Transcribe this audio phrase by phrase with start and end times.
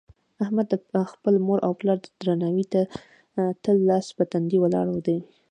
[0.43, 0.73] احمد د
[1.13, 2.81] خپل مور او پلار درناوي ته
[3.63, 5.17] تل لاس په تندي ولاړ وي.